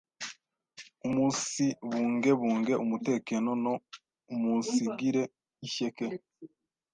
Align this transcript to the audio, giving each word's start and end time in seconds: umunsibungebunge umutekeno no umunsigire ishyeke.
umunsibungebunge 1.07 2.73
umutekeno 2.83 3.51
no 3.63 3.73
umunsigire 4.33 5.23
ishyeke. 5.65 6.05